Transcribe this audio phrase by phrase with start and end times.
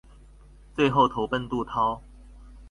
[0.73, 2.01] 最后投奔杜弢。